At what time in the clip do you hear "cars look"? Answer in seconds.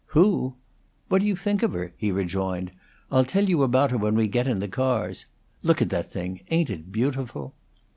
4.67-5.79